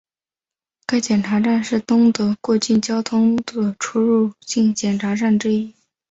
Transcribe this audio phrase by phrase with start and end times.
[0.87, 5.75] 该检查站是东德过境交通的出入境检查站之一。